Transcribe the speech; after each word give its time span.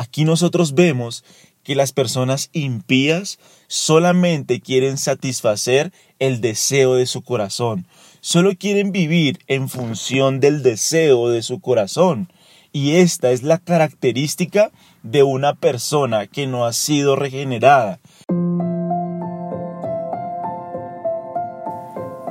Aquí 0.00 0.24
nosotros 0.24 0.72
vemos 0.72 1.24
que 1.62 1.74
las 1.74 1.92
personas 1.92 2.48
impías 2.54 3.38
solamente 3.66 4.60
quieren 4.60 4.96
satisfacer 4.96 5.92
el 6.18 6.40
deseo 6.40 6.94
de 6.94 7.04
su 7.04 7.20
corazón, 7.20 7.86
solo 8.22 8.56
quieren 8.56 8.92
vivir 8.92 9.40
en 9.46 9.68
función 9.68 10.40
del 10.40 10.62
deseo 10.62 11.28
de 11.28 11.42
su 11.42 11.60
corazón. 11.60 12.32
Y 12.72 12.92
esta 12.92 13.30
es 13.30 13.42
la 13.42 13.58
característica 13.58 14.70
de 15.02 15.22
una 15.22 15.54
persona 15.54 16.26
que 16.26 16.46
no 16.46 16.64
ha 16.64 16.72
sido 16.72 17.14
regenerada. 17.14 18.00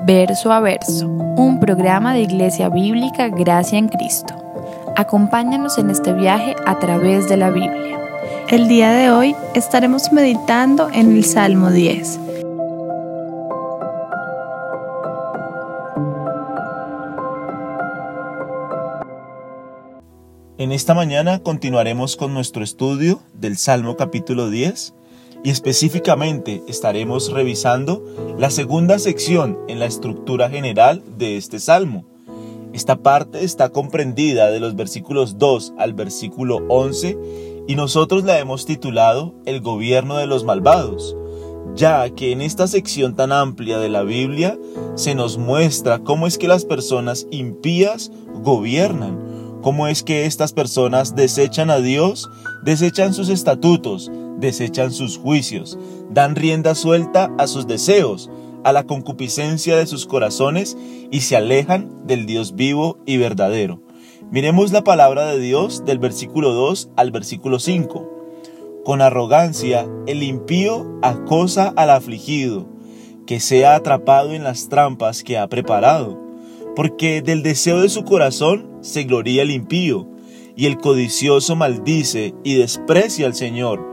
Verso 0.07 0.51
a 0.51 0.59
verso, 0.59 1.07
un 1.07 1.59
programa 1.59 2.15
de 2.15 2.21
Iglesia 2.21 2.69
Bíblica 2.69 3.27
Gracia 3.27 3.77
en 3.77 3.89
Cristo. 3.89 4.38
Acompáñanos 4.99 5.77
en 5.77 5.89
este 5.91 6.11
viaje 6.11 6.57
a 6.65 6.77
través 6.77 7.29
de 7.29 7.37
la 7.37 7.51
Biblia. 7.51 7.97
El 8.49 8.67
día 8.67 8.91
de 8.91 9.09
hoy 9.09 9.33
estaremos 9.53 10.11
meditando 10.11 10.89
en 10.91 11.15
el 11.15 11.23
Salmo 11.23 11.71
10. 11.71 12.19
En 20.57 20.73
esta 20.73 20.93
mañana 20.93 21.39
continuaremos 21.39 22.17
con 22.17 22.33
nuestro 22.33 22.61
estudio 22.61 23.21
del 23.33 23.55
Salmo 23.55 23.95
capítulo 23.95 24.49
10 24.49 24.95
y 25.45 25.49
específicamente 25.49 26.61
estaremos 26.67 27.31
revisando 27.31 28.03
la 28.37 28.49
segunda 28.49 28.99
sección 28.99 29.59
en 29.69 29.79
la 29.79 29.85
estructura 29.85 30.49
general 30.49 31.01
de 31.17 31.37
este 31.37 31.61
Salmo. 31.61 32.18
Esta 32.73 32.97
parte 32.97 33.43
está 33.43 33.69
comprendida 33.69 34.51
de 34.51 34.59
los 34.59 34.75
versículos 34.75 35.37
2 35.37 35.73
al 35.77 35.93
versículo 35.93 36.59
11 36.69 37.65
y 37.67 37.75
nosotros 37.75 38.23
la 38.23 38.39
hemos 38.39 38.65
titulado 38.65 39.33
El 39.45 39.61
gobierno 39.61 40.17
de 40.17 40.27
los 40.27 40.43
malvados, 40.43 41.15
ya 41.75 42.09
que 42.11 42.31
en 42.31 42.41
esta 42.41 42.67
sección 42.67 43.15
tan 43.15 43.31
amplia 43.31 43.79
de 43.79 43.89
la 43.89 44.03
Biblia 44.03 44.57
se 44.95 45.15
nos 45.15 45.37
muestra 45.37 45.99
cómo 45.99 46.27
es 46.27 46.37
que 46.37 46.47
las 46.47 46.65
personas 46.65 47.25
impías 47.31 48.11
gobiernan, 48.43 49.59
cómo 49.61 49.87
es 49.87 50.03
que 50.03 50.25
estas 50.25 50.53
personas 50.53 51.15
desechan 51.15 51.71
a 51.71 51.79
Dios, 51.79 52.29
desechan 52.63 53.13
sus 53.13 53.29
estatutos, 53.29 54.11
desechan 54.37 54.91
sus 54.91 55.17
juicios, 55.17 55.77
dan 56.11 56.35
rienda 56.35 56.75
suelta 56.75 57.31
a 57.37 57.47
sus 57.47 57.67
deseos, 57.67 58.29
a 58.63 58.73
la 58.73 58.83
concupiscencia 58.83 59.77
de 59.77 59.87
sus 59.87 60.05
corazones 60.05 60.77
y 61.11 61.21
se 61.21 61.35
alejan 61.35 62.07
del 62.07 62.25
Dios 62.25 62.55
vivo 62.55 62.97
y 63.05 63.17
verdadero. 63.17 63.81
Miremos 64.31 64.71
la 64.71 64.83
palabra 64.83 65.25
de 65.25 65.39
Dios 65.39 65.85
del 65.85 65.97
versículo 65.97 66.53
2 66.53 66.91
al 66.95 67.11
versículo 67.11 67.59
5. 67.59 68.81
Con 68.85 69.01
arrogancia 69.01 69.87
el 70.07 70.23
impío 70.23 70.99
acosa 71.01 71.73
al 71.75 71.89
afligido, 71.89 72.67
que 73.25 73.39
sea 73.39 73.75
atrapado 73.75 74.33
en 74.33 74.43
las 74.43 74.69
trampas 74.69 75.23
que 75.23 75.37
ha 75.37 75.47
preparado, 75.47 76.17
porque 76.75 77.21
del 77.21 77.43
deseo 77.43 77.81
de 77.81 77.89
su 77.89 78.03
corazón 78.03 78.69
se 78.81 79.03
gloría 79.03 79.41
el 79.41 79.51
impío, 79.51 80.07
y 80.55 80.65
el 80.65 80.77
codicioso 80.77 81.55
maldice 81.55 82.33
y 82.43 82.55
desprecia 82.55 83.25
al 83.27 83.33
Señor. 83.33 83.87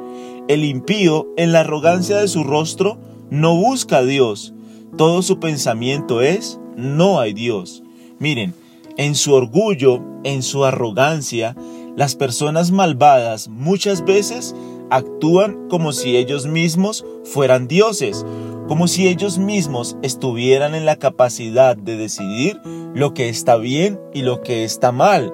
El 0.49 0.65
impío 0.65 1.29
en 1.37 1.53
la 1.53 1.61
arrogancia 1.61 2.17
de 2.17 2.29
su 2.29 2.43
rostro 2.43 2.99
no 3.31 3.57
busca 3.57 3.99
a 3.99 4.03
Dios, 4.05 4.53
todo 4.97 5.23
su 5.23 5.39
pensamiento 5.41 6.21
es, 6.21 6.59
no 6.77 7.21
hay 7.21 7.33
Dios. 7.33 7.83
Miren, 8.19 8.55
en 8.97 9.15
su 9.15 9.35
orgullo, 9.35 10.03
en 10.25 10.43
su 10.43 10.65
arrogancia, 10.65 11.55
las 11.97 12.15
personas 12.15 12.71
malvadas 12.71 13.49
muchas 13.49 14.05
veces 14.05 14.55
actúan 14.91 15.69
como 15.69 15.93
si 15.93 16.17
ellos 16.17 16.47
mismos 16.47 17.05
fueran 17.25 17.69
dioses, 17.69 18.25
como 18.69 18.89
si 18.89 19.09
ellos 19.09 19.39
mismos 19.39 19.97
estuvieran 20.03 20.75
en 20.75 20.87
la 20.87 20.97
capacidad 20.97 21.77
de 21.77 21.97
decidir 21.97 22.61
lo 22.95 23.15
que 23.15 23.29
está 23.29 23.57
bien 23.57 24.01
y 24.15 24.23
lo 24.23 24.41
que 24.41 24.65
está 24.65 24.93
mal. 24.93 25.33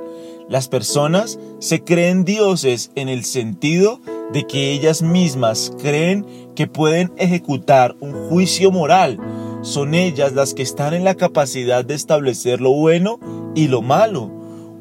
Las 0.49 0.69
personas 0.69 1.39
se 1.61 1.83
creen 1.83 2.25
dioses 2.25 2.91
en 2.95 3.09
el 3.09 3.25
sentido 3.25 4.01
de 4.33 4.47
que 4.47 4.73
ellas 4.73 5.03
mismas 5.03 5.73
creen 5.81 6.27
que 6.55 6.67
pueden 6.67 7.13
ejecutar 7.17 7.97
un 8.01 8.29
juicio 8.29 8.71
moral. 8.71 9.19
Son 9.63 9.95
ellas 9.95 10.33
las 10.33 10.55
que 10.55 10.63
están 10.63 10.93
en 10.93 11.05
la 11.05 11.15
capacidad 11.15 11.85
de 11.85 11.95
establecer 11.95 12.61
lo 12.61 12.73
bueno 12.73 13.21
y 13.55 13.69
lo 13.69 13.81
malo, 13.81 14.31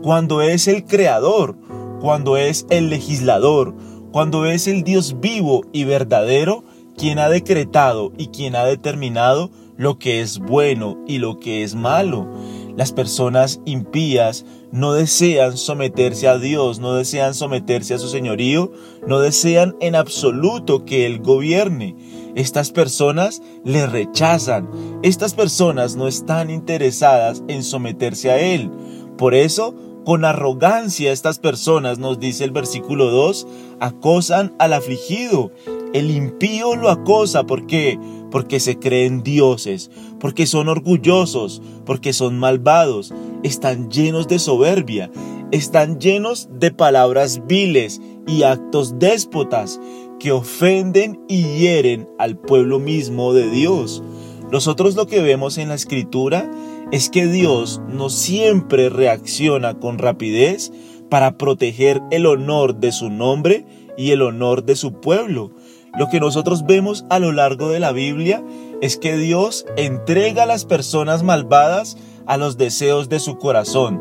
cuando 0.02 0.42
es 0.42 0.68
el 0.68 0.86
creador, 0.86 1.56
cuando 2.02 2.36
es 2.36 2.66
el 2.72 2.90
legislador, 2.90 3.76
cuando 4.12 4.48
es 4.48 4.68
el 4.68 4.84
Dios 4.84 5.20
vivo 5.20 5.62
y 5.72 5.84
verdadero 5.84 6.64
quien 6.98 7.20
ha 7.20 7.30
decretado 7.30 8.12
y 8.18 8.28
quien 8.28 8.56
ha 8.56 8.66
determinado 8.66 9.52
lo 9.78 10.00
que 10.00 10.22
es 10.22 10.40
bueno 10.40 10.98
y 11.08 11.20
lo 11.20 11.40
que 11.40 11.64
es 11.64 11.76
malo. 11.76 12.28
Las 12.76 12.92
personas 12.92 13.62
impías 13.66 14.46
no 14.72 14.94
desean 14.94 15.58
someterse 15.58 16.28
a 16.28 16.38
Dios, 16.38 16.80
no 16.80 16.94
desean 16.94 17.34
someterse 17.34 17.94
a 17.94 18.00
su 18.00 18.08
señorío, 18.08 18.72
no 19.06 19.20
desean 19.20 19.76
en 19.80 19.96
absoluto 19.96 20.86
que 20.86 21.06
Él 21.06 21.20
gobierne. 21.20 21.96
Estas 22.36 22.72
personas 22.72 23.42
le 23.64 23.86
rechazan. 23.88 24.70
Estas 25.04 25.34
personas 25.34 25.96
no 25.96 26.08
están 26.08 26.50
interesadas 26.50 27.44
en 27.48 27.64
someterse 27.64 28.32
a 28.32 28.40
Él. 28.40 28.72
Por 29.18 29.34
eso, 29.34 29.76
con 30.06 30.26
arrogancia 30.26 31.12
estas 31.12 31.40
personas, 31.40 32.00
nos 32.00 32.20
dice 32.20 32.44
el 32.44 32.52
versículo 32.52 33.12
2, 33.12 33.48
acosan 33.80 34.54
al 34.60 34.74
afligido. 34.74 35.52
El 35.94 36.10
impío 36.10 36.76
lo 36.76 36.90
acosa. 36.90 37.44
¿Por 37.44 37.68
qué? 37.68 38.00
Porque 38.32 38.60
se 38.60 38.80
creen 38.80 39.24
dioses, 39.24 39.92
porque 40.20 40.46
son 40.46 40.70
orgullosos, 40.70 41.62
porque 41.86 42.14
son 42.14 42.40
malvados, 42.40 43.14
están 43.44 43.92
llenos 43.92 44.30
de 44.30 44.40
soberbia, 44.40 45.12
están 45.52 46.00
llenos 46.00 46.48
de 46.58 46.72
palabras 46.72 47.46
viles 47.46 48.00
y 48.26 48.44
actos 48.44 48.98
déspotas 49.00 49.82
que 50.22 50.32
ofenden 50.32 51.20
y 51.28 51.58
hieren 51.58 52.08
al 52.20 52.38
pueblo 52.38 52.78
mismo 52.78 53.34
de 53.34 53.50
Dios. 53.50 54.04
Nosotros 54.52 54.96
lo 54.96 55.08
que 55.08 55.20
vemos 55.20 55.58
en 55.58 55.70
la 55.70 55.76
escritura 55.76 56.52
es 56.92 57.10
que 57.10 57.26
Dios 57.26 57.82
no 57.88 58.10
siempre 58.10 58.90
reacciona 58.90 59.80
con 59.80 59.98
rapidez 59.98 60.72
para 61.10 61.40
proteger 61.40 62.02
el 62.12 62.28
honor 62.28 62.76
de 62.76 62.92
su 62.92 63.10
nombre 63.10 63.66
y 63.98 64.12
el 64.12 64.22
honor 64.22 64.64
de 64.64 64.76
su 64.76 64.94
pueblo. 64.94 65.52
Lo 65.98 66.08
que 66.08 66.20
nosotros 66.20 66.68
vemos 66.68 67.04
a 67.10 67.18
lo 67.18 67.32
largo 67.32 67.70
de 67.70 67.80
la 67.80 67.92
Biblia 67.92 68.44
es 68.80 68.98
que 68.98 69.18
Dios 69.18 69.66
entrega 69.76 70.44
a 70.44 70.46
las 70.46 70.66
personas 70.66 71.24
malvadas 71.24 71.98
a 72.28 72.38
los 72.38 72.58
deseos 72.58 73.10
de 73.10 73.20
su 73.20 73.40
corazón. 73.40 74.00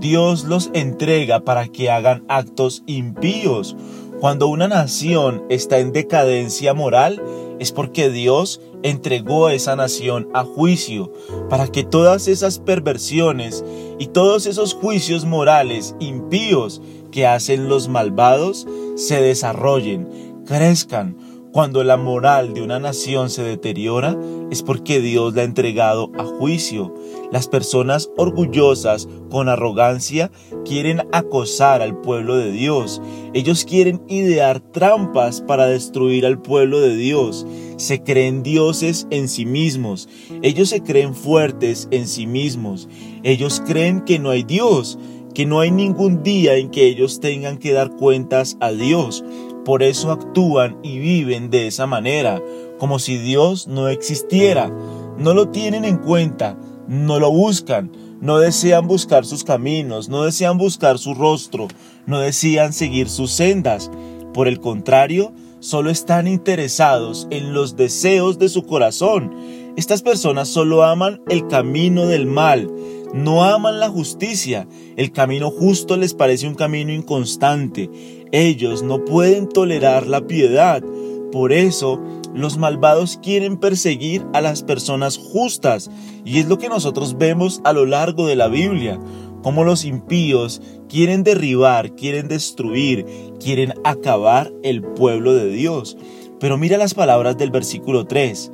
Dios 0.00 0.44
los 0.44 0.70
entrega 0.72 1.40
para 1.40 1.68
que 1.68 1.90
hagan 1.90 2.24
actos 2.28 2.82
impíos. 2.86 3.76
Cuando 4.20 4.48
una 4.48 4.68
nación 4.68 5.44
está 5.48 5.78
en 5.78 5.92
decadencia 5.92 6.74
moral, 6.74 7.22
es 7.58 7.72
porque 7.72 8.10
Dios 8.10 8.60
entregó 8.82 9.46
a 9.46 9.54
esa 9.54 9.76
nación 9.76 10.28
a 10.34 10.44
juicio, 10.44 11.10
para 11.48 11.68
que 11.68 11.84
todas 11.84 12.28
esas 12.28 12.58
perversiones 12.58 13.64
y 13.98 14.08
todos 14.08 14.44
esos 14.44 14.74
juicios 14.74 15.24
morales 15.24 15.94
impíos 16.00 16.82
que 17.10 17.26
hacen 17.26 17.70
los 17.70 17.88
malvados 17.88 18.66
se 18.94 19.22
desarrollen, 19.22 20.42
crezcan, 20.44 21.16
cuando 21.50 21.82
la 21.82 21.96
moral 21.96 22.52
de 22.52 22.60
una 22.60 22.78
nación 22.78 23.30
se 23.30 23.42
deteriora 23.42 24.18
es 24.50 24.62
porque 24.62 25.00
Dios 25.00 25.34
la 25.34 25.42
ha 25.42 25.44
entregado 25.44 26.10
a 26.18 26.24
juicio. 26.24 26.94
Las 27.30 27.48
personas 27.48 28.10
orgullosas, 28.16 29.08
con 29.30 29.48
arrogancia, 29.48 30.30
quieren 30.64 31.02
acosar 31.12 31.82
al 31.82 32.00
pueblo 32.00 32.36
de 32.36 32.50
Dios. 32.50 33.00
Ellos 33.32 33.64
quieren 33.64 34.02
idear 34.08 34.60
trampas 34.60 35.40
para 35.40 35.66
destruir 35.66 36.26
al 36.26 36.42
pueblo 36.42 36.80
de 36.80 36.96
Dios. 36.96 37.46
Se 37.76 38.02
creen 38.02 38.42
dioses 38.42 39.06
en 39.10 39.28
sí 39.28 39.46
mismos. 39.46 40.08
Ellos 40.42 40.70
se 40.70 40.82
creen 40.82 41.14
fuertes 41.14 41.88
en 41.90 42.08
sí 42.08 42.26
mismos. 42.26 42.88
Ellos 43.22 43.62
creen 43.64 44.00
que 44.00 44.18
no 44.18 44.30
hay 44.30 44.42
Dios, 44.42 44.98
que 45.34 45.46
no 45.46 45.60
hay 45.60 45.70
ningún 45.70 46.22
día 46.22 46.56
en 46.56 46.70
que 46.70 46.86
ellos 46.86 47.20
tengan 47.20 47.58
que 47.58 47.72
dar 47.72 47.90
cuentas 47.90 48.56
a 48.60 48.72
Dios. 48.72 49.24
Por 49.64 49.82
eso 49.82 50.10
actúan 50.10 50.78
y 50.82 50.98
viven 50.98 51.50
de 51.50 51.66
esa 51.66 51.86
manera, 51.86 52.42
como 52.80 52.98
si 52.98 53.18
Dios 53.18 53.68
no 53.68 53.88
existiera. 53.88 54.72
No 55.18 55.34
lo 55.34 55.50
tienen 55.50 55.84
en 55.84 55.98
cuenta, 55.98 56.58
no 56.88 57.20
lo 57.20 57.30
buscan, 57.30 57.92
no 58.20 58.38
desean 58.38 58.88
buscar 58.88 59.24
sus 59.24 59.44
caminos, 59.44 60.08
no 60.08 60.24
desean 60.24 60.58
buscar 60.58 60.98
su 60.98 61.14
rostro, 61.14 61.68
no 62.06 62.18
desean 62.18 62.72
seguir 62.72 63.08
sus 63.08 63.30
sendas. 63.30 63.90
Por 64.32 64.48
el 64.48 64.60
contrario, 64.60 65.32
solo 65.60 65.90
están 65.90 66.26
interesados 66.26 67.28
en 67.30 67.52
los 67.52 67.76
deseos 67.76 68.38
de 68.38 68.48
su 68.48 68.64
corazón. 68.64 69.34
Estas 69.76 70.02
personas 70.02 70.48
solo 70.48 70.82
aman 70.82 71.20
el 71.28 71.46
camino 71.48 72.06
del 72.06 72.26
mal, 72.26 72.70
no 73.12 73.44
aman 73.44 73.78
la 73.78 73.90
justicia, 73.90 74.66
el 74.96 75.12
camino 75.12 75.50
justo 75.50 75.96
les 75.96 76.14
parece 76.14 76.48
un 76.48 76.54
camino 76.54 76.92
inconstante, 76.92 77.90
ellos 78.32 78.82
no 78.82 79.04
pueden 79.04 79.48
tolerar 79.48 80.06
la 80.06 80.26
piedad, 80.26 80.82
por 81.30 81.52
eso 81.52 82.00
los 82.34 82.58
malvados 82.58 83.18
quieren 83.22 83.56
perseguir 83.56 84.24
a 84.32 84.40
las 84.40 84.62
personas 84.62 85.16
justas, 85.16 85.90
y 86.24 86.38
es 86.38 86.48
lo 86.48 86.58
que 86.58 86.68
nosotros 86.68 87.18
vemos 87.18 87.60
a 87.64 87.72
lo 87.72 87.86
largo 87.86 88.26
de 88.26 88.36
la 88.36 88.48
Biblia, 88.48 89.00
como 89.42 89.64
los 89.64 89.84
impíos 89.84 90.60
quieren 90.88 91.24
derribar, 91.24 91.94
quieren 91.94 92.28
destruir, 92.28 93.06
quieren 93.42 93.74
acabar 93.84 94.52
el 94.62 94.82
pueblo 94.82 95.34
de 95.34 95.50
Dios. 95.50 95.96
Pero 96.38 96.58
mira 96.58 96.78
las 96.78 96.94
palabras 96.94 97.36
del 97.38 97.50
versículo 97.50 98.06
3, 98.06 98.52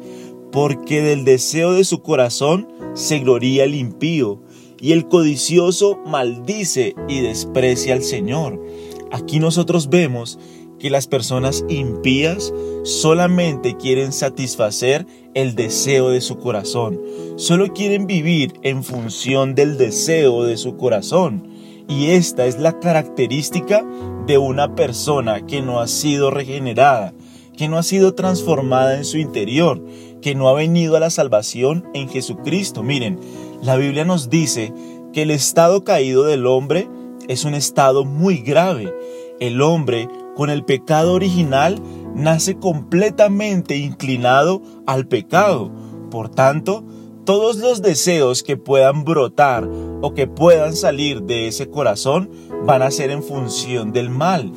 porque 0.52 1.02
del 1.02 1.24
deseo 1.24 1.72
de 1.72 1.84
su 1.84 2.02
corazón 2.02 2.68
se 2.94 3.18
gloría 3.18 3.64
el 3.64 3.74
impío, 3.74 4.40
y 4.80 4.92
el 4.92 5.08
codicioso 5.08 5.98
maldice 6.06 6.94
y 7.08 7.20
desprecia 7.20 7.94
al 7.94 8.02
Señor. 8.02 8.62
Aquí 9.10 9.38
nosotros 9.38 9.88
vemos 9.88 10.38
que 10.78 10.90
las 10.90 11.06
personas 11.06 11.64
impías 11.68 12.52
solamente 12.84 13.76
quieren 13.76 14.12
satisfacer 14.12 15.06
el 15.34 15.54
deseo 15.54 16.10
de 16.10 16.20
su 16.20 16.38
corazón, 16.38 17.00
solo 17.36 17.72
quieren 17.72 18.06
vivir 18.06 18.54
en 18.62 18.84
función 18.84 19.54
del 19.54 19.78
deseo 19.78 20.44
de 20.44 20.56
su 20.56 20.76
corazón. 20.76 21.48
Y 21.88 22.10
esta 22.10 22.46
es 22.46 22.58
la 22.58 22.80
característica 22.80 23.84
de 24.26 24.38
una 24.38 24.74
persona 24.74 25.46
que 25.46 25.62
no 25.62 25.80
ha 25.80 25.86
sido 25.86 26.30
regenerada, 26.30 27.14
que 27.56 27.68
no 27.68 27.78
ha 27.78 27.82
sido 27.82 28.14
transformada 28.14 28.96
en 28.96 29.04
su 29.04 29.18
interior, 29.18 29.82
que 30.20 30.34
no 30.34 30.48
ha 30.48 30.52
venido 30.52 30.96
a 30.96 31.00
la 31.00 31.10
salvación 31.10 31.88
en 31.94 32.08
Jesucristo. 32.08 32.82
Miren, 32.82 33.20
la 33.62 33.76
Biblia 33.76 34.04
nos 34.04 34.30
dice 34.30 34.72
que 35.12 35.22
el 35.22 35.30
estado 35.30 35.84
caído 35.84 36.24
del 36.24 36.46
hombre 36.46 36.88
es 37.28 37.44
un 37.44 37.54
estado 37.54 38.04
muy 38.04 38.38
grave. 38.38 38.92
El 39.40 39.60
hombre 39.62 40.08
con 40.36 40.50
el 40.50 40.64
pecado 40.64 41.14
original 41.14 41.82
nace 42.14 42.56
completamente 42.56 43.76
inclinado 43.76 44.62
al 44.86 45.08
pecado. 45.08 45.72
Por 46.10 46.28
tanto, 46.28 46.84
todos 47.24 47.56
los 47.56 47.82
deseos 47.82 48.42
que 48.42 48.56
puedan 48.56 49.04
brotar 49.04 49.68
o 50.02 50.14
que 50.14 50.28
puedan 50.28 50.76
salir 50.76 51.22
de 51.22 51.48
ese 51.48 51.68
corazón 51.68 52.30
van 52.64 52.82
a 52.82 52.90
ser 52.90 53.10
en 53.10 53.22
función 53.22 53.92
del 53.92 54.10
mal. 54.10 54.52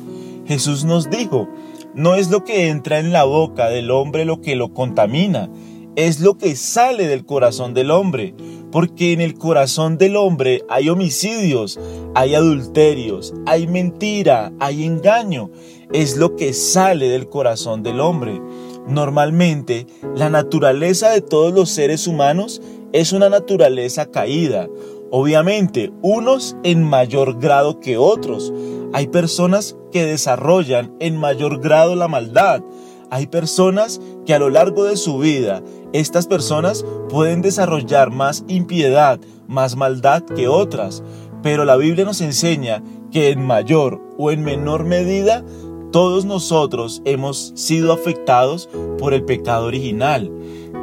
Jesús 0.46 0.84
nos 0.84 1.10
dijo, 1.10 1.48
no 1.94 2.14
es 2.14 2.30
lo 2.30 2.44
que 2.44 2.68
entra 2.68 2.98
en 2.98 3.12
la 3.12 3.24
boca 3.24 3.68
del 3.68 3.90
hombre 3.90 4.24
lo 4.24 4.40
que 4.40 4.56
lo 4.56 4.72
contamina, 4.72 5.50
es 5.96 6.20
lo 6.20 6.38
que 6.38 6.54
sale 6.56 7.06
del 7.08 7.24
corazón 7.24 7.74
del 7.74 7.90
hombre, 7.90 8.34
porque 8.70 9.12
en 9.12 9.20
el 9.20 9.34
corazón 9.34 9.98
del 9.98 10.16
hombre 10.16 10.62
hay 10.68 10.88
homicidios, 10.88 11.78
hay 12.14 12.34
adulterios, 12.34 13.34
hay 13.46 13.66
mentira, 13.66 14.52
hay 14.60 14.84
engaño, 14.84 15.50
es 15.92 16.16
lo 16.16 16.36
que 16.36 16.52
sale 16.52 17.08
del 17.08 17.28
corazón 17.28 17.82
del 17.82 18.00
hombre. 18.00 18.40
Normalmente, 18.86 19.86
la 20.16 20.30
naturaleza 20.30 21.10
de 21.10 21.20
todos 21.20 21.52
los 21.52 21.70
seres 21.70 22.06
humanos 22.06 22.62
es 22.92 23.12
una 23.12 23.28
naturaleza 23.28 24.06
caída. 24.06 24.68
Obviamente, 25.10 25.92
unos 26.02 26.56
en 26.62 26.84
mayor 26.84 27.38
grado 27.38 27.80
que 27.80 27.98
otros. 27.98 28.52
Hay 28.92 29.08
personas 29.08 29.76
que 29.92 30.04
desarrollan 30.04 30.94
en 31.00 31.16
mayor 31.16 31.60
grado 31.60 31.94
la 31.96 32.08
maldad. 32.08 32.62
Hay 33.10 33.26
personas 33.26 34.00
que 34.24 34.34
a 34.34 34.38
lo 34.38 34.50
largo 34.50 34.84
de 34.84 34.96
su 34.96 35.18
vida, 35.18 35.62
estas 35.92 36.26
personas 36.26 36.84
pueden 37.08 37.42
desarrollar 37.42 38.10
más 38.10 38.44
impiedad, 38.48 39.20
más 39.48 39.76
maldad 39.76 40.22
que 40.22 40.48
otras. 40.48 41.02
Pero 41.42 41.64
la 41.64 41.76
Biblia 41.76 42.04
nos 42.04 42.20
enseña 42.20 42.82
que 43.10 43.30
en 43.30 43.44
mayor 43.44 44.00
o 44.18 44.30
en 44.30 44.42
menor 44.42 44.84
medida 44.84 45.44
todos 45.90 46.24
nosotros 46.24 47.02
hemos 47.04 47.52
sido 47.56 47.92
afectados 47.92 48.68
por 48.98 49.12
el 49.14 49.24
pecado 49.24 49.66
original. 49.66 50.30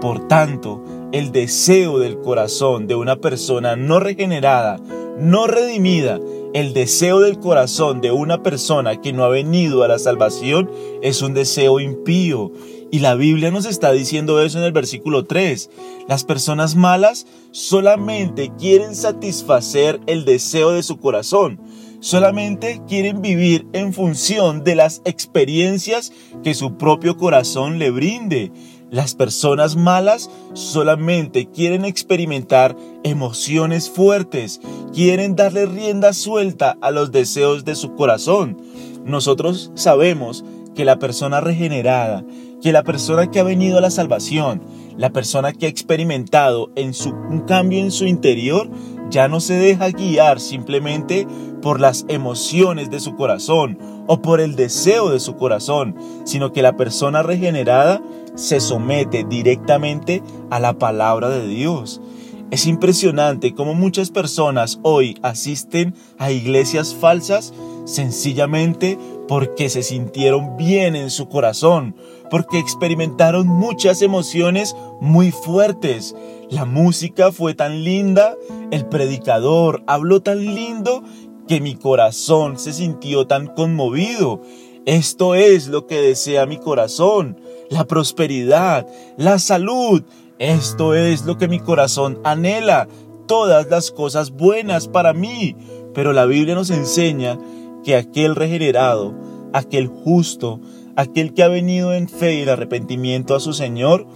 Por 0.02 0.28
tanto, 0.28 0.84
el 1.14 1.32
deseo 1.32 2.00
del 2.00 2.20
corazón 2.20 2.88
de 2.88 2.96
una 2.96 3.16
persona 3.16 3.76
no 3.76 4.00
regenerada, 4.00 4.78
no 5.18 5.48
redimida, 5.48 6.20
el 6.54 6.74
deseo 6.74 7.20
del 7.20 7.40
corazón 7.40 8.02
de 8.02 8.12
una 8.12 8.42
persona 8.42 9.00
que 9.02 9.14
no 9.14 9.24
ha 9.24 9.30
venido 9.30 9.84
a 9.84 9.88
la 9.88 10.00
salvación 10.00 10.70
es 11.02 11.22
un 11.22 11.34
deseo 11.34 11.80
impío. 11.80 12.52
Y 12.92 13.00
la 13.00 13.16
Biblia 13.16 13.52
nos 13.52 13.66
está 13.66 13.92
diciendo 13.92 14.42
eso 14.42 14.58
en 14.60 14.64
el 14.64 14.72
versículo 14.72 15.26
3. 15.26 15.70
Las 16.08 16.24
personas 16.24 16.76
malas 16.76 17.28
solamente 17.52 18.52
quieren 18.58 18.96
satisfacer 18.96 20.00
el 20.08 20.26
deseo 20.26 20.72
de 20.72 20.84
su 20.84 20.98
corazón 20.98 21.60
solamente 22.00 22.82
quieren 22.88 23.22
vivir 23.22 23.68
en 23.74 23.94
función 23.94 24.64
de 24.64 24.76
las 24.76 25.02
experiencias 25.06 26.12
que 26.44 26.54
su 26.54 26.78
propio 26.78 27.18
corazón 27.18 27.80
le 27.80 27.92
brinde. 27.92 28.52
Las 28.90 29.16
personas 29.16 29.76
malas 29.76 30.30
solamente 30.54 31.48
quieren 31.48 31.84
experimentar 31.84 32.78
emociones 33.04 33.90
fuertes, 33.90 34.62
quieren 34.94 35.36
darle 35.36 35.66
rienda 35.66 36.14
suelta 36.14 36.78
a 36.82 36.92
los 36.92 37.12
deseos 37.12 37.66
de 37.66 37.76
su 37.76 37.96
corazón. 37.96 38.62
Nosotros 39.04 39.72
sabemos 39.76 40.46
que 40.74 40.86
la 40.86 41.00
persona 41.00 41.42
regenerada, 41.42 42.24
que 42.62 42.72
la 42.72 42.84
persona 42.84 43.30
que 43.30 43.40
ha 43.40 43.44
venido 43.44 43.78
a 43.78 43.82
la 43.82 43.90
salvación, 43.90 44.62
la 44.98 45.12
persona 45.12 45.54
que 45.54 45.68
ha 45.68 45.70
experimentado 45.70 46.72
en 46.76 46.94
su, 46.94 47.10
un 47.10 47.42
cambio 47.42 47.80
en 47.80 47.92
su 47.92 48.06
interior, 48.06 48.70
ya 49.10 49.28
no 49.28 49.40
se 49.40 49.54
deja 49.54 49.90
guiar 49.90 50.40
simplemente 50.40 51.28
por 51.62 51.80
las 51.80 52.06
emociones 52.08 52.90
de 52.90 53.00
su 53.00 53.16
corazón 53.16 53.78
o 54.08 54.22
por 54.22 54.42
el 54.42 54.56
deseo 54.56 55.10
de 55.10 55.20
su 55.20 55.36
corazón, 55.36 55.96
sino 56.24 56.52
que 56.52 56.62
la 56.62 56.76
persona 56.76 57.24
regenerada 57.24 58.02
se 58.36 58.60
somete 58.60 59.24
directamente 59.24 60.22
a 60.50 60.60
la 60.60 60.78
palabra 60.78 61.30
de 61.30 61.48
Dios. 61.48 62.02
Es 62.50 62.66
impresionante 62.66 63.54
cómo 63.54 63.74
muchas 63.74 64.10
personas 64.10 64.80
hoy 64.82 65.18
asisten 65.22 65.94
a 66.18 66.32
iglesias 66.32 66.96
falsas 66.96 67.54
sencillamente 67.86 68.98
porque 69.28 69.70
se 69.70 69.84
sintieron 69.84 70.56
bien 70.56 70.96
en 70.96 71.10
su 71.10 71.28
corazón, 71.28 71.96
porque 72.30 72.60
experimentaron 72.60 73.48
muchas 73.48 74.02
emociones 74.02 74.76
muy 75.00 75.32
fuertes. 75.32 76.16
La 76.50 76.66
música 76.66 77.32
fue 77.32 77.54
tan 77.54 77.84
linda, 77.84 78.36
el 78.72 78.86
predicador 78.86 79.84
habló 79.88 80.22
tan 80.22 80.40
lindo 80.40 81.04
que 81.48 81.62
mi 81.62 81.76
corazón 81.76 82.60
se 82.60 82.74
sintió 82.74 83.26
tan 83.28 83.48
conmovido. 83.48 84.42
Esto 84.86 85.36
es 85.36 85.68
lo 85.68 85.88
que 85.88 86.00
desea 86.02 86.46
mi 86.46 86.58
corazón, 86.58 87.40
la 87.70 87.86
prosperidad, 87.86 88.88
la 89.18 89.40
salud. 89.40 90.04
Esto 90.40 90.94
es 90.94 91.26
lo 91.26 91.38
que 91.38 91.48
mi 91.48 91.60
corazón 91.60 92.20
anhela, 92.24 92.88
todas 93.28 93.70
las 93.70 93.92
cosas 93.92 94.32
buenas 94.32 94.88
para 94.88 95.14
mí. 95.14 95.56
Pero 95.94 96.14
la 96.14 96.26
Biblia 96.26 96.56
nos 96.56 96.70
enseña 96.70 97.38
que 97.84 97.96
aquel 97.96 98.36
regenerado, 98.36 99.14
aquel 99.54 99.88
justo, 99.88 100.60
aquel 100.98 101.34
que 101.34 101.44
ha 101.44 101.48
venido 101.48 101.94
en 101.94 102.10
fe 102.10 102.36
y 102.36 102.42
en 102.42 102.50
arrepentimiento 102.50 103.36
a 103.36 103.40
su 103.40 103.54
Señor, 103.54 104.08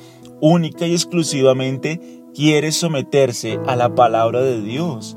única 0.41 0.87
y 0.87 0.93
exclusivamente 0.93 2.01
quiere 2.33 2.71
someterse 2.71 3.59
a 3.67 3.75
la 3.75 3.93
palabra 3.93 4.41
de 4.41 4.61
Dios. 4.61 5.15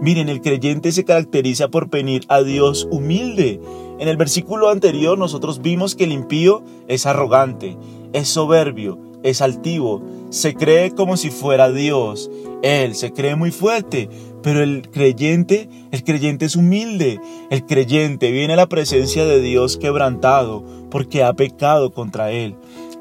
Miren, 0.00 0.28
el 0.28 0.40
creyente 0.40 0.92
se 0.92 1.04
caracteriza 1.04 1.68
por 1.68 1.90
venir 1.90 2.24
a 2.28 2.42
Dios 2.42 2.88
humilde. 2.90 3.60
En 3.98 4.08
el 4.08 4.16
versículo 4.16 4.68
anterior 4.68 5.18
nosotros 5.18 5.60
vimos 5.60 5.94
que 5.94 6.04
el 6.04 6.12
impío 6.12 6.62
es 6.88 7.04
arrogante, 7.04 7.76
es 8.12 8.28
soberbio, 8.28 8.98
es 9.24 9.42
altivo, 9.42 10.02
se 10.30 10.54
cree 10.54 10.92
como 10.92 11.16
si 11.16 11.30
fuera 11.30 11.70
Dios. 11.70 12.30
Él 12.62 12.94
se 12.94 13.12
cree 13.12 13.34
muy 13.34 13.50
fuerte, 13.50 14.08
pero 14.42 14.62
el 14.62 14.88
creyente, 14.90 15.68
el 15.90 16.04
creyente 16.04 16.46
es 16.46 16.56
humilde. 16.56 17.20
El 17.50 17.64
creyente 17.64 18.30
viene 18.30 18.54
a 18.54 18.56
la 18.56 18.68
presencia 18.68 19.24
de 19.24 19.40
Dios 19.40 19.76
quebrantado 19.76 20.64
porque 20.90 21.22
ha 21.22 21.32
pecado 21.32 21.92
contra 21.92 22.30
él. 22.32 22.56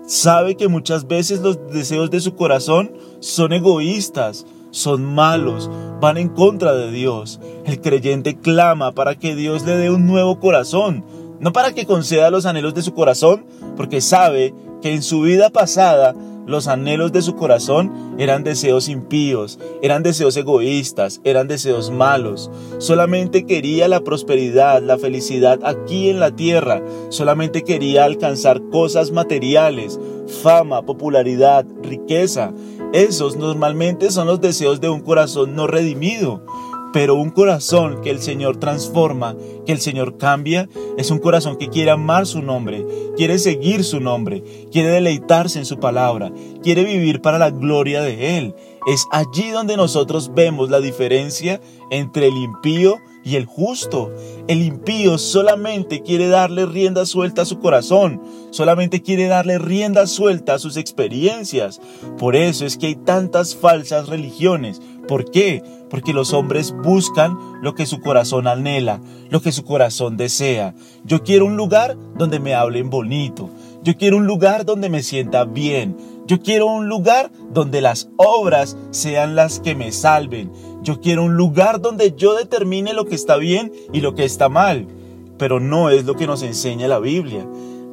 Sabe 0.06 0.56
que 0.56 0.68
muchas 0.68 1.08
veces 1.08 1.42
los 1.42 1.72
deseos 1.72 2.12
de 2.12 2.20
su 2.20 2.36
corazón 2.36 2.92
son 3.20 3.54
egoístas, 3.54 4.46
son 4.72 5.04
malos, 5.04 5.70
van 6.00 6.18
en 6.18 6.30
contra 6.30 6.74
de 6.74 6.92
Dios. 6.92 7.40
El 7.66 7.82
creyente 7.82 8.38
clama 8.38 8.92
para 8.92 9.16
que 9.16 9.36
Dios 9.36 9.66
le 9.66 9.78
dé 9.78 9.90
un 9.90 10.06
nuevo 10.08 10.40
corazón, 10.40 11.06
no 11.40 11.54
para 11.54 11.74
que 11.74 11.86
conceda 11.86 12.30
los 12.30 12.46
anhelos 12.46 12.74
de 12.74 12.82
su 12.82 12.94
corazón, 12.94 13.46
porque 13.76 14.02
sabe 14.02 14.54
que 14.82 14.94
en 14.94 15.04
su 15.04 15.22
vida 15.22 15.50
pasada 15.50 16.16
los 16.46 16.68
anhelos 16.68 17.12
de 17.12 17.22
su 17.22 17.36
corazón 17.36 18.16
eran 18.18 18.44
deseos 18.44 18.90
impíos, 18.90 19.60
eran 19.82 20.04
deseos 20.04 20.36
egoístas, 20.38 21.22
eran 21.24 21.48
deseos 21.48 21.92
malos. 21.92 22.52
Solamente 22.80 23.46
quería 23.46 23.88
la 23.88 24.02
prosperidad, 24.02 24.82
la 24.82 24.98
felicidad 24.98 25.60
aquí 25.64 26.10
en 26.10 26.20
la 26.20 26.32
tierra. 26.32 26.82
Solamente 27.10 27.64
quería 27.64 28.06
alcanzar 28.06 28.62
cosas 28.70 29.12
materiales, 29.12 30.00
fama, 30.42 30.84
popularidad, 30.84 31.66
riqueza. 31.84 32.54
Esos 32.94 33.38
normalmente 33.38 34.12
son 34.12 34.28
los 34.28 34.42
deseos 34.42 34.82
de 34.82 34.90
un 34.90 35.02
corazón 35.02 35.56
no 35.56 35.68
redimido. 35.68 36.44
Pero 36.94 37.16
un 37.16 37.30
corazón 37.30 38.02
que 38.02 38.10
el 38.10 38.22
Señor 38.22 38.58
transforma, 38.58 39.36
que 39.66 39.72
el 39.72 39.80
Señor 39.80 40.18
cambia, 40.18 40.68
es 40.98 41.10
un 41.10 41.20
corazón 41.20 41.58
que 41.58 41.70
quiere 41.70 41.92
amar 41.92 42.28
su 42.28 42.42
nombre, 42.42 42.86
quiere 43.16 43.40
seguir 43.40 43.84
su 43.84 44.00
nombre, 44.00 44.44
quiere 44.72 44.90
deleitarse 44.90 45.60
en 45.60 45.66
su 45.66 45.80
palabra, 45.80 46.32
quiere 46.62 46.84
vivir 46.84 47.22
para 47.22 47.38
la 47.38 47.50
gloria 47.50 48.02
de 48.02 48.38
Él. 48.38 48.56
Es 48.88 49.06
allí 49.12 49.50
donde 49.52 49.78
nosotros 49.78 50.34
vemos 50.34 50.70
la 50.70 50.80
diferencia 50.80 51.62
entre 51.92 52.28
el 52.28 52.36
impío 52.36 52.98
y 53.24 53.36
el 53.36 53.46
justo. 53.46 54.12
El 54.48 54.64
impío 54.64 55.18
solamente 55.18 56.02
quiere 56.02 56.28
darle 56.28 56.66
rienda 56.66 57.06
suelta 57.06 57.44
a 57.44 57.46
su 57.46 57.60
corazón, 57.60 58.22
solamente 58.50 59.02
quiere 59.02 59.28
darle 59.28 59.60
rienda 59.60 60.08
suelta 60.08 60.56
a 60.56 60.60
sus 60.60 60.78
experiencias. 60.78 61.80
Por 62.18 62.36
eso 62.36 62.66
es 62.66 62.78
que 62.78 62.88
hay 62.88 62.96
tantas 62.96 63.56
falsas 63.56 64.10
religiones. 64.10 64.82
¿Por 65.08 65.30
qué? 65.30 65.62
Porque 65.92 66.14
los 66.14 66.34
hombres 66.34 66.74
buscan 66.84 67.38
lo 67.62 67.76
que 67.76 67.86
su 67.86 68.00
corazón 68.00 68.48
anhela, 68.48 69.02
lo 69.30 69.42
que 69.42 69.52
su 69.52 69.66
corazón 69.66 70.16
desea. 70.16 70.74
Yo 71.04 71.22
quiero 71.22 71.46
un 71.46 71.58
lugar 71.58 71.98
donde 72.16 72.40
me 72.40 72.56
hablen 72.56 72.90
bonito. 72.90 73.50
Yo 73.84 73.98
quiero 73.98 74.18
un 74.18 74.26
lugar 74.26 74.66
donde 74.66 74.90
me 74.90 75.04
sienta 75.04 75.44
bien. 75.44 75.98
Yo 76.28 76.40
quiero 76.40 76.68
un 76.68 76.88
lugar 76.88 77.30
donde 77.52 77.82
las 77.82 78.10
obras 78.16 78.78
sean 78.92 79.36
las 79.36 79.60
que 79.60 79.76
me 79.76 79.92
salven. 79.92 80.52
Yo 80.82 81.02
quiero 81.02 81.26
un 81.26 81.36
lugar 81.36 81.82
donde 81.82 82.14
yo 82.16 82.36
determine 82.36 82.94
lo 82.94 83.06
que 83.06 83.16
está 83.16 83.36
bien 83.36 83.74
y 83.92 84.00
lo 84.00 84.16
que 84.16 84.24
está 84.24 84.48
mal. 84.48 84.88
Pero 85.38 85.60
no 85.60 85.90
es 85.90 86.06
lo 86.06 86.16
que 86.16 86.26
nos 86.26 86.42
enseña 86.42 86.88
la 86.88 87.00
Biblia. 87.00 87.46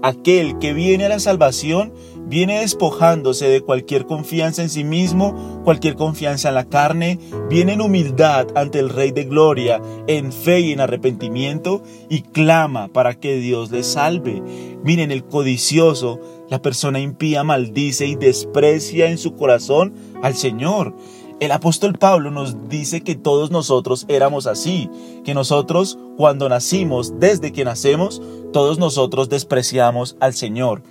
Aquel 0.03 0.59
que 0.59 0.73
viene 0.73 1.07
a 1.07 1.09
la 1.09 1.19
salvación 1.19 1.93
viene 2.29 2.61
despojándose 2.61 3.49
de 3.49 3.63
cualquier 3.63 4.07
confianza 4.07 4.63
en 4.63 4.69
sí 4.69 4.85
mismo, 4.85 5.61
cualquier 5.65 5.97
confianza 5.97 6.51
en 6.51 6.55
la 6.55 6.69
carne, 6.69 7.19
viene 7.49 7.73
en 7.73 7.81
humildad 7.81 8.47
ante 8.55 8.79
el 8.79 8.91
Rey 8.91 9.11
de 9.11 9.25
Gloria, 9.25 9.81
en 10.07 10.31
fe 10.33 10.61
y 10.61 10.73
en 10.73 10.81
arrepentimiento, 10.81 11.83
y 12.09 12.23
clama 12.23 12.89
para 12.89 13.15
que 13.15 13.37
Dios 13.39 13.71
le 13.71 13.83
salve. 13.83 14.43
Miren, 14.85 15.11
el 15.11 15.25
codicioso, 15.25 16.21
la 16.49 16.63
persona 16.63 17.01
impía 17.01 17.43
maldice 17.43 18.07
y 18.07 18.15
desprecia 18.15 19.11
en 19.11 19.19
su 19.19 19.35
corazón 19.35 19.95
al 20.23 20.35
Señor. 20.35 20.95
El 21.41 21.53
apóstol 21.53 21.95
Pablo 21.97 22.33
nos 22.33 22.69
dice 22.69 23.03
que 23.03 23.15
todos 23.15 23.53
nosotros 23.53 24.07
éramos 24.09 24.49
así, 24.49 24.91
que 25.25 25.35
nosotros 25.35 25.97
cuando 26.17 26.49
nacimos, 26.49 27.21
desde 27.21 27.53
que 27.53 27.65
nacemos, 27.65 28.21
todos 28.53 28.81
nosotros 28.81 29.29
despreciamos 29.29 30.17
al 30.19 30.35
Señor. 30.35 30.83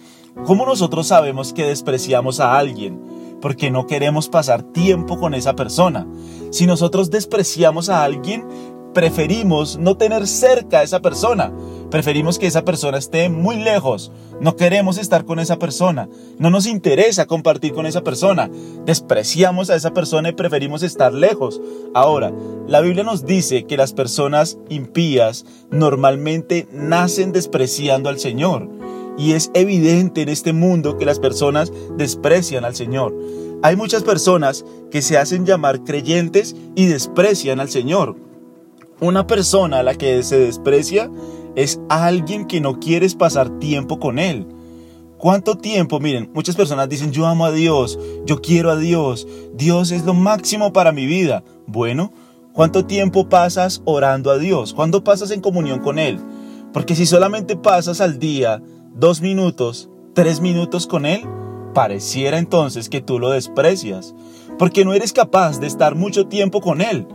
¿Cómo 0.45 0.65
nosotros 0.65 1.07
sabemos 1.07 1.51
que 1.51 1.65
despreciamos 1.65 2.39
a 2.39 2.57
alguien? 2.57 3.01
Porque 3.41 3.71
no 3.71 3.87
queremos 3.87 4.29
pasar 4.29 4.63
tiempo 4.63 5.19
con 5.19 5.33
esa 5.33 5.53
persona. 5.53 6.07
Si 6.51 6.65
nosotros 6.65 7.11
despreciamos 7.11 7.89
a 7.89 8.05
alguien, 8.05 8.47
preferimos 8.93 9.77
no 9.77 9.97
tener 9.97 10.27
cerca 10.27 10.79
a 10.79 10.83
esa 10.83 11.01
persona. 11.01 11.51
Preferimos 11.89 12.37
que 12.37 12.47
esa 12.47 12.65
persona 12.65 12.97
esté 12.97 13.29
muy 13.29 13.55
lejos. 13.55 14.11
No 14.41 14.57
queremos 14.57 14.97
estar 14.97 15.23
con 15.23 15.39
esa 15.39 15.57
persona. 15.57 16.09
No 16.37 16.49
nos 16.49 16.65
interesa 16.65 17.25
compartir 17.25 17.73
con 17.73 17.85
esa 17.85 18.03
persona. 18.03 18.49
Despreciamos 18.85 19.69
a 19.69 19.75
esa 19.75 19.93
persona 19.93 20.29
y 20.29 20.33
preferimos 20.33 20.83
estar 20.83 21.13
lejos. 21.13 21.61
Ahora, 21.93 22.33
la 22.67 22.81
Biblia 22.81 23.03
nos 23.03 23.25
dice 23.25 23.63
que 23.63 23.77
las 23.77 23.93
personas 23.93 24.57
impías 24.67 25.45
normalmente 25.71 26.67
nacen 26.73 27.31
despreciando 27.31 28.09
al 28.09 28.19
Señor. 28.19 28.69
Y 29.17 29.31
es 29.31 29.49
evidente 29.53 30.21
en 30.21 30.29
este 30.29 30.51
mundo 30.51 30.97
que 30.97 31.05
las 31.05 31.19
personas 31.19 31.71
desprecian 31.97 32.65
al 32.65 32.75
Señor. 32.75 33.15
Hay 33.63 33.75
muchas 33.77 34.03
personas 34.03 34.65
que 34.91 35.01
se 35.01 35.17
hacen 35.17 35.45
llamar 35.45 35.83
creyentes 35.83 36.55
y 36.75 36.85
desprecian 36.85 37.59
al 37.61 37.69
Señor. 37.69 38.15
Una 38.99 39.25
persona 39.25 39.79
a 39.79 39.83
la 39.83 39.95
que 39.95 40.21
se 40.23 40.37
desprecia 40.37 41.09
es 41.57 41.81
alguien 41.89 42.45
que 42.45 42.61
no 42.61 42.79
quieres 42.79 43.15
pasar 43.15 43.57
tiempo 43.57 43.99
con 43.99 44.19
él. 44.19 44.45
¿Cuánto 45.17 45.57
tiempo? 45.57 45.99
Miren, 45.99 46.29
muchas 46.35 46.55
personas 46.55 46.87
dicen 46.87 47.11
yo 47.11 47.25
amo 47.25 47.45
a 47.45 47.51
Dios, 47.51 47.97
yo 48.27 48.39
quiero 48.43 48.69
a 48.69 48.77
Dios, 48.77 49.27
Dios 49.55 49.89
es 49.89 50.05
lo 50.05 50.13
máximo 50.13 50.71
para 50.71 50.91
mi 50.91 51.07
vida. 51.07 51.43
Bueno, 51.65 52.13
¿cuánto 52.53 52.85
tiempo 52.85 53.27
pasas 53.27 53.81
orando 53.85 54.29
a 54.29 54.37
Dios? 54.37 54.75
¿Cuándo 54.75 55.03
pasas 55.03 55.31
en 55.31 55.41
comunión 55.41 55.79
con 55.79 55.97
Él? 55.97 56.19
Porque 56.73 56.95
si 56.95 57.07
solamente 57.07 57.57
pasas 57.57 58.01
al 58.01 58.19
día 58.19 58.61
dos 58.93 59.21
minutos, 59.21 59.89
tres 60.13 60.41
minutos 60.41 60.85
con 60.85 61.07
Él, 61.07 61.25
pareciera 61.73 62.37
entonces 62.37 62.87
que 62.87 63.01
tú 63.01 63.17
lo 63.17 63.31
desprecias, 63.31 64.13
porque 64.59 64.85
no 64.85 64.93
eres 64.93 65.11
capaz 65.11 65.59
de 65.59 65.65
estar 65.65 65.95
mucho 65.95 66.27
tiempo 66.27 66.61
con 66.61 66.81
Él. 66.81 67.07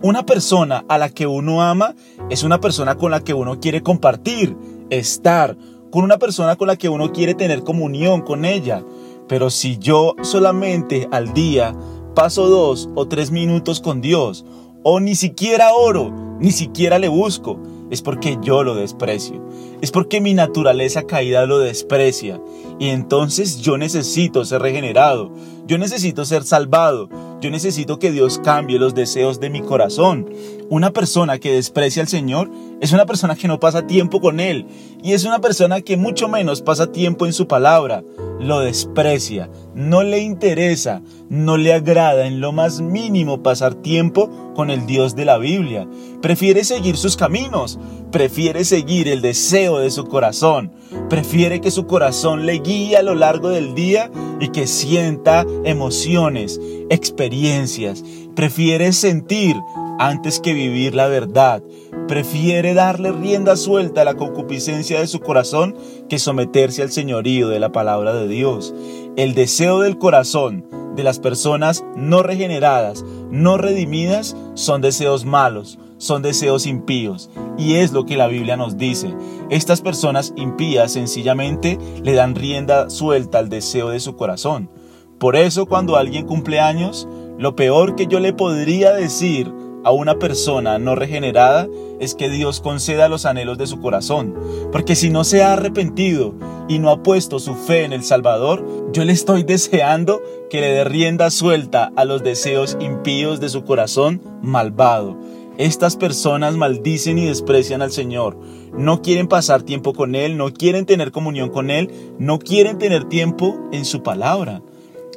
Una 0.00 0.24
persona 0.24 0.84
a 0.88 0.96
la 0.96 1.08
que 1.08 1.26
uno 1.26 1.60
ama 1.60 1.96
es 2.30 2.44
una 2.44 2.60
persona 2.60 2.94
con 2.94 3.10
la 3.10 3.24
que 3.24 3.34
uno 3.34 3.58
quiere 3.58 3.82
compartir, 3.82 4.56
estar, 4.90 5.56
con 5.90 6.04
una 6.04 6.18
persona 6.18 6.54
con 6.54 6.68
la 6.68 6.76
que 6.76 6.88
uno 6.88 7.12
quiere 7.12 7.34
tener 7.34 7.64
comunión 7.64 8.22
con 8.22 8.44
ella. 8.44 8.84
Pero 9.26 9.50
si 9.50 9.76
yo 9.78 10.14
solamente 10.22 11.08
al 11.10 11.34
día 11.34 11.74
paso 12.14 12.48
dos 12.48 12.88
o 12.94 13.08
tres 13.08 13.32
minutos 13.32 13.80
con 13.80 14.00
Dios, 14.00 14.44
o 14.84 15.00
ni 15.00 15.16
siquiera 15.16 15.74
oro, 15.74 16.12
ni 16.38 16.52
siquiera 16.52 17.00
le 17.00 17.08
busco, 17.08 17.58
es 17.90 18.02
porque 18.02 18.38
yo 18.42 18.62
lo 18.62 18.74
desprecio. 18.74 19.42
Es 19.80 19.90
porque 19.90 20.20
mi 20.20 20.34
naturaleza 20.34 21.04
caída 21.04 21.46
lo 21.46 21.58
desprecia. 21.58 22.40
Y 22.78 22.88
entonces 22.88 23.60
yo 23.60 23.78
necesito 23.78 24.44
ser 24.44 24.62
regenerado. 24.62 25.32
Yo 25.66 25.78
necesito 25.78 26.24
ser 26.24 26.44
salvado. 26.44 27.08
Yo 27.40 27.50
necesito 27.50 27.98
que 27.98 28.10
Dios 28.10 28.40
cambie 28.42 28.78
los 28.78 28.94
deseos 28.94 29.40
de 29.40 29.50
mi 29.50 29.60
corazón. 29.60 30.28
Una 30.70 30.92
persona 30.92 31.38
que 31.38 31.52
desprecia 31.52 32.02
al 32.02 32.08
Señor 32.08 32.50
es 32.80 32.92
una 32.92 33.06
persona 33.06 33.36
que 33.36 33.48
no 33.48 33.60
pasa 33.60 33.86
tiempo 33.86 34.20
con 34.20 34.40
Él. 34.40 34.66
Y 35.02 35.12
es 35.12 35.24
una 35.24 35.40
persona 35.40 35.80
que 35.80 35.96
mucho 35.96 36.28
menos 36.28 36.62
pasa 36.62 36.90
tiempo 36.90 37.26
en 37.26 37.32
su 37.32 37.46
palabra. 37.46 38.02
Lo 38.40 38.60
desprecia. 38.60 39.50
No 39.74 40.02
le 40.02 40.20
interesa. 40.20 41.02
No 41.28 41.56
le 41.56 41.72
agrada 41.72 42.26
en 42.26 42.40
lo 42.40 42.52
más 42.52 42.80
mínimo 42.80 43.42
pasar 43.42 43.74
tiempo 43.74 44.52
con 44.54 44.70
el 44.70 44.86
Dios 44.86 45.16
de 45.16 45.24
la 45.24 45.38
Biblia. 45.38 45.88
Prefiere 46.22 46.64
seguir 46.64 46.96
sus 46.96 47.16
caminos. 47.16 47.78
Prefiere 48.10 48.64
seguir 48.64 49.08
el 49.08 49.22
deseo 49.22 49.78
de 49.78 49.90
su 49.90 50.04
corazón. 50.04 50.72
Prefiere 51.08 51.60
que 51.60 51.70
su 51.70 51.86
corazón 51.86 52.46
le 52.46 52.60
guíe 52.60 52.96
a 52.96 53.02
lo 53.02 53.14
largo 53.14 53.48
del 53.50 53.74
día 53.74 54.10
y 54.40 54.48
que 54.48 54.66
sienta 54.66 55.44
emociones, 55.64 56.60
experiencias. 56.90 58.04
Prefiere 58.34 58.92
sentir 58.92 59.56
antes 59.98 60.40
que 60.40 60.54
vivir 60.54 60.94
la 60.94 61.08
verdad. 61.08 61.62
Prefiere 62.08 62.72
darle 62.72 63.12
rienda 63.12 63.54
suelta 63.54 64.00
a 64.00 64.04
la 64.06 64.14
concupiscencia 64.14 64.98
de 64.98 65.06
su 65.06 65.20
corazón 65.20 65.76
que 66.08 66.18
someterse 66.18 66.80
al 66.80 66.90
señorío 66.90 67.48
de 67.50 67.60
la 67.60 67.70
palabra 67.70 68.14
de 68.14 68.26
Dios. 68.26 68.74
El 69.16 69.34
deseo 69.34 69.80
del 69.80 69.98
corazón 69.98 70.64
de 70.96 71.02
las 71.02 71.18
personas 71.18 71.84
no 71.96 72.22
regeneradas, 72.22 73.04
no 73.30 73.58
redimidas, 73.58 74.34
son 74.54 74.80
deseos 74.80 75.26
malos, 75.26 75.78
son 75.98 76.22
deseos 76.22 76.66
impíos. 76.66 77.28
Y 77.58 77.74
es 77.74 77.92
lo 77.92 78.06
que 78.06 78.16
la 78.16 78.26
Biblia 78.26 78.56
nos 78.56 78.78
dice. 78.78 79.14
Estas 79.50 79.82
personas 79.82 80.32
impías 80.34 80.92
sencillamente 80.92 81.78
le 82.02 82.14
dan 82.14 82.34
rienda 82.34 82.88
suelta 82.88 83.38
al 83.38 83.50
deseo 83.50 83.90
de 83.90 84.00
su 84.00 84.16
corazón. 84.16 84.70
Por 85.18 85.36
eso 85.36 85.66
cuando 85.66 85.96
alguien 85.96 86.24
cumple 86.24 86.58
años, 86.58 87.06
lo 87.38 87.54
peor 87.54 87.96
que 87.96 88.06
yo 88.06 88.18
le 88.18 88.32
podría 88.32 88.94
decir 88.94 89.52
a 89.84 89.90
una 89.90 90.18
persona 90.18 90.78
no 90.78 90.94
regenerada 90.94 91.68
es 92.00 92.14
que 92.14 92.28
Dios 92.28 92.60
conceda 92.60 93.08
los 93.08 93.26
anhelos 93.26 93.58
de 93.58 93.66
su 93.66 93.80
corazón. 93.80 94.34
Porque 94.72 94.96
si 94.96 95.10
no 95.10 95.24
se 95.24 95.42
ha 95.42 95.52
arrepentido 95.52 96.34
y 96.68 96.78
no 96.78 96.90
ha 96.90 97.02
puesto 97.02 97.38
su 97.38 97.54
fe 97.54 97.84
en 97.84 97.92
el 97.92 98.04
Salvador, 98.04 98.64
yo 98.92 99.04
le 99.04 99.12
estoy 99.12 99.42
deseando 99.42 100.20
que 100.50 100.60
le 100.60 100.68
dé 100.68 100.84
rienda 100.84 101.30
suelta 101.30 101.92
a 101.96 102.04
los 102.04 102.22
deseos 102.22 102.76
impíos 102.80 103.40
de 103.40 103.48
su 103.48 103.64
corazón 103.64 104.22
malvado. 104.42 105.16
Estas 105.58 105.96
personas 105.96 106.54
maldicen 106.54 107.18
y 107.18 107.26
desprecian 107.26 107.82
al 107.82 107.90
Señor. 107.90 108.38
No 108.76 109.02
quieren 109.02 109.26
pasar 109.26 109.62
tiempo 109.62 109.92
con 109.92 110.14
Él, 110.14 110.36
no 110.36 110.52
quieren 110.52 110.86
tener 110.86 111.10
comunión 111.10 111.50
con 111.50 111.70
Él, 111.70 111.90
no 112.18 112.38
quieren 112.38 112.78
tener 112.78 113.04
tiempo 113.04 113.58
en 113.72 113.84
su 113.84 114.04
palabra. 114.04 114.62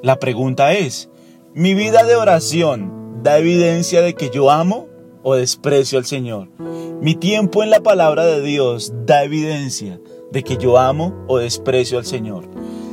La 0.01 0.17
pregunta 0.17 0.73
es, 0.73 1.09
¿mi 1.53 1.75
vida 1.75 2.03
de 2.03 2.15
oración 2.15 3.00
da 3.21 3.37
evidencia 3.37 4.01
de 4.01 4.15
que 4.15 4.29
yo 4.29 4.49
amo 4.49 4.87
o 5.23 5.35
desprecio 5.35 5.99
al 5.99 6.05
Señor? 6.05 6.49
¿Mi 7.01 7.15
tiempo 7.15 7.63
en 7.63 7.69
la 7.69 7.81
palabra 7.81 8.25
de 8.25 8.41
Dios 8.41 8.93
da 9.05 9.23
evidencia 9.23 9.99
de 10.31 10.43
que 10.43 10.57
yo 10.57 10.77
amo 10.77 11.13
o 11.27 11.37
desprecio 11.37 11.97
al 11.97 12.05
Señor? 12.05 12.45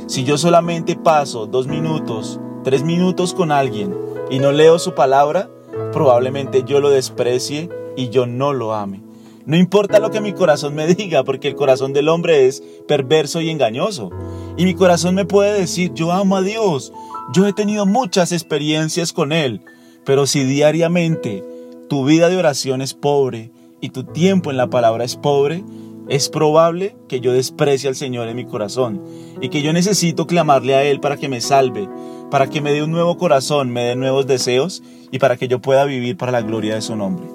Si 0.07 0.23
yo 0.23 0.37
solamente 0.37 0.95
paso 0.95 1.47
dos 1.47 1.67
minutos, 1.67 2.39
tres 2.63 2.83
minutos 2.83 3.33
con 3.33 3.51
alguien 3.51 3.95
y 4.29 4.39
no 4.39 4.51
leo 4.51 4.77
su 4.77 4.93
palabra, 4.93 5.49
probablemente 5.91 6.63
yo 6.65 6.79
lo 6.79 6.89
desprecie 6.89 7.69
y 7.95 8.09
yo 8.09 8.25
no 8.25 8.53
lo 8.53 8.73
ame. 8.73 9.01
No 9.45 9.57
importa 9.57 9.99
lo 9.99 10.11
que 10.11 10.21
mi 10.21 10.33
corazón 10.33 10.75
me 10.75 10.85
diga, 10.93 11.23
porque 11.23 11.47
el 11.47 11.55
corazón 11.55 11.91
del 11.91 12.07
hombre 12.07 12.45
es 12.45 12.61
perverso 12.87 13.41
y 13.41 13.49
engañoso. 13.49 14.11
Y 14.57 14.65
mi 14.65 14.75
corazón 14.75 15.15
me 15.15 15.25
puede 15.25 15.59
decir, 15.59 15.93
yo 15.93 16.11
amo 16.11 16.37
a 16.37 16.41
Dios, 16.41 16.93
yo 17.33 17.47
he 17.47 17.53
tenido 17.53 17.85
muchas 17.85 18.31
experiencias 18.31 19.13
con 19.13 19.31
Él, 19.31 19.61
pero 20.05 20.25
si 20.25 20.43
diariamente 20.43 21.43
tu 21.89 22.05
vida 22.05 22.29
de 22.29 22.37
oración 22.37 22.81
es 22.81 22.93
pobre 22.93 23.51
y 23.81 23.89
tu 23.89 24.03
tiempo 24.03 24.51
en 24.51 24.57
la 24.57 24.69
palabra 24.69 25.03
es 25.03 25.15
pobre, 25.15 25.63
es 26.09 26.27
probable 26.29 26.95
que 27.07 27.19
yo 27.19 27.33
desprecie 27.33 27.87
al 27.87 27.95
Señor 27.95 28.27
en 28.27 28.35
mi 28.35 28.45
corazón 28.45 29.01
y 29.41 29.49
que 29.49 29.61
yo 29.61 29.73
necesito 29.73 30.27
clamarle 30.27 30.75
a 30.75 30.83
Él 30.83 30.99
para 30.99 31.17
que 31.17 31.29
me 31.29 31.39
salve, 31.39 31.87
para 32.31 32.49
que 32.49 32.61
me 32.61 32.71
dé 32.71 32.83
un 32.83 32.91
nuevo 32.91 33.17
corazón, 33.17 33.69
me 33.69 33.83
dé 33.83 33.95
nuevos 33.95 34.25
deseos 34.25 34.81
y 35.11 35.19
para 35.19 35.37
que 35.37 35.47
yo 35.47 35.59
pueda 35.59 35.85
vivir 35.85 36.17
para 36.17 36.31
la 36.31 36.41
gloria 36.41 36.75
de 36.75 36.81
su 36.81 36.95
nombre. 36.95 37.27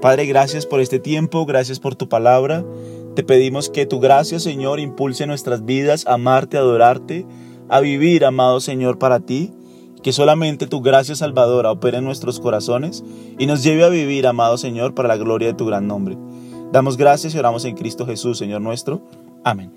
Padre, 0.00 0.26
gracias 0.26 0.66
por 0.66 0.80
este 0.80 0.98
tiempo, 0.98 1.44
gracias 1.46 1.80
por 1.80 1.94
tu 1.94 2.08
palabra. 2.08 2.64
Te 3.14 3.22
pedimos 3.22 3.68
que 3.68 3.86
tu 3.86 4.00
gracia, 4.00 4.38
Señor, 4.38 4.80
impulse 4.80 5.26
nuestras 5.26 5.64
vidas 5.64 6.06
a 6.06 6.14
amarte, 6.14 6.56
a 6.56 6.60
adorarte, 6.60 7.26
a 7.68 7.80
vivir, 7.80 8.24
amado 8.24 8.60
Señor, 8.60 8.98
para 8.98 9.20
ti. 9.20 9.52
Que 10.02 10.12
solamente 10.12 10.66
tu 10.66 10.80
gracia 10.80 11.14
salvadora 11.14 11.70
opere 11.70 11.98
en 11.98 12.04
nuestros 12.04 12.40
corazones 12.40 13.04
y 13.38 13.46
nos 13.46 13.62
lleve 13.62 13.84
a 13.84 13.88
vivir, 13.88 14.26
amado 14.26 14.56
Señor, 14.56 14.94
para 14.94 15.08
la 15.08 15.16
gloria 15.16 15.48
de 15.48 15.54
tu 15.54 15.66
gran 15.66 15.86
nombre. 15.86 16.16
Damos 16.72 16.96
gracias 16.96 17.34
y 17.34 17.38
oramos 17.38 17.64
en 17.64 17.76
Cristo 17.76 18.06
Jesús, 18.06 18.38
Señor 18.38 18.60
nuestro. 18.60 19.02
Amén. 19.44 19.72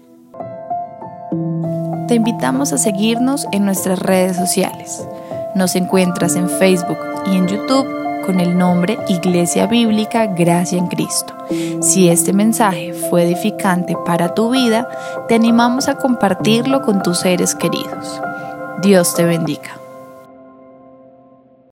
Te 2.07 2.15
invitamos 2.15 2.73
a 2.73 2.77
seguirnos 2.77 3.47
en 3.51 3.65
nuestras 3.65 3.99
redes 3.99 4.37
sociales. 4.37 5.07
Nos 5.55 5.75
encuentras 5.75 6.35
en 6.35 6.49
Facebook 6.49 6.97
y 7.25 7.35
en 7.35 7.47
YouTube 7.47 7.87
con 8.25 8.39
el 8.39 8.57
nombre 8.57 8.97
Iglesia 9.07 9.67
Bíblica 9.67 10.27
Gracia 10.27 10.77
en 10.77 10.87
Cristo. 10.87 11.33
Si 11.81 12.09
este 12.09 12.33
mensaje 12.33 12.93
fue 12.93 13.23
edificante 13.23 13.95
para 14.05 14.33
tu 14.33 14.51
vida, 14.51 14.87
te 15.27 15.35
animamos 15.35 15.87
a 15.87 15.95
compartirlo 15.95 16.81
con 16.81 17.01
tus 17.03 17.19
seres 17.19 17.55
queridos. 17.55 18.21
Dios 18.81 19.13
te 19.15 19.23
bendiga. 19.23 19.82